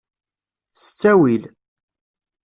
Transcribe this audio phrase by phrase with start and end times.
[0.77, 1.43] S ttawil.